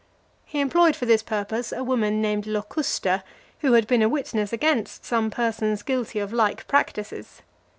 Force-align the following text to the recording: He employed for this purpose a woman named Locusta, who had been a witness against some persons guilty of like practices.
He 0.45 0.59
employed 0.61 0.95
for 0.95 1.05
this 1.05 1.21
purpose 1.21 1.71
a 1.71 1.83
woman 1.83 2.23
named 2.23 2.47
Locusta, 2.47 3.23
who 3.59 3.73
had 3.73 3.85
been 3.85 4.01
a 4.01 4.09
witness 4.09 4.51
against 4.51 5.05
some 5.05 5.29
persons 5.29 5.83
guilty 5.83 6.17
of 6.17 6.33
like 6.33 6.67
practices. 6.67 7.43